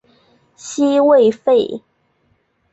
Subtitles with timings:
[0.55, 1.83] 西魏废。